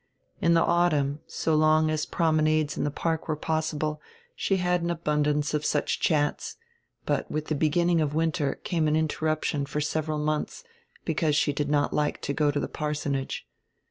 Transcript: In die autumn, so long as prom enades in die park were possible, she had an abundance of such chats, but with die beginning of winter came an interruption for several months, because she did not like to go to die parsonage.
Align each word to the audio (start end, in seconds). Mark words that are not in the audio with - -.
In 0.41 0.55
die 0.55 0.61
autumn, 0.61 1.19
so 1.27 1.53
long 1.53 1.91
as 1.91 2.07
prom 2.07 2.39
enades 2.39 2.75
in 2.75 2.83
die 2.85 2.89
park 2.89 3.27
were 3.27 3.35
possible, 3.35 4.01
she 4.35 4.57
had 4.57 4.81
an 4.81 4.89
abundance 4.89 5.53
of 5.53 5.63
such 5.63 5.99
chats, 5.99 6.57
but 7.05 7.29
with 7.29 7.49
die 7.49 7.55
beginning 7.55 8.01
of 8.01 8.15
winter 8.15 8.55
came 8.63 8.87
an 8.87 8.95
interruption 8.95 9.63
for 9.67 9.79
several 9.79 10.17
months, 10.17 10.63
because 11.05 11.35
she 11.35 11.53
did 11.53 11.69
not 11.69 11.93
like 11.93 12.19
to 12.23 12.33
go 12.33 12.49
to 12.49 12.59
die 12.59 12.65
parsonage. 12.65 13.47